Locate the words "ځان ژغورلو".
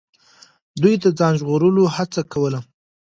1.17-1.83